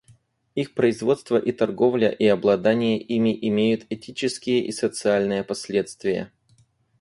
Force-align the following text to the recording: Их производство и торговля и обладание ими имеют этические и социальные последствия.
Их 0.55 0.73
производство 0.73 1.37
и 1.37 1.51
торговля 1.51 2.09
и 2.09 2.25
обладание 2.25 2.99
ими 2.99 3.37
имеют 3.39 3.85
этические 3.91 4.65
и 4.65 4.71
социальные 4.71 5.43
последствия. 5.43 6.31